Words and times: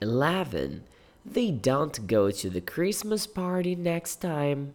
11. 0.00 0.84
They 1.24 1.50
don't 1.50 2.06
go 2.06 2.30
to 2.30 2.50
the 2.50 2.60
Christmas 2.60 3.26
party 3.26 3.74
next 3.74 4.16
time. 4.16 4.74